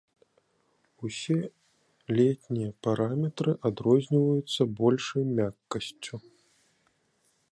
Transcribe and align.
Усе 1.07 1.35
летнія 2.19 2.69
параметры 2.87 3.51
адрозніваюцца 3.71 4.61
большай 4.79 5.23
мяккасцю. 5.41 6.15